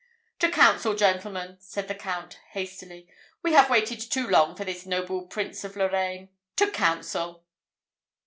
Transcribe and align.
"To 0.39 0.49
council, 0.49 0.95
gentlemen!" 0.95 1.57
said 1.59 1.87
the 1.87 1.93
Count, 1.93 2.39
hastily. 2.53 3.07
"We 3.43 3.53
have 3.53 3.69
waited 3.69 3.99
too 3.99 4.27
long 4.27 4.55
for 4.55 4.65
this 4.65 4.87
noble 4.87 5.27
Prince 5.27 5.63
of 5.63 5.75
Loraine. 5.75 6.29
To 6.55 6.71
council!" 6.71 7.43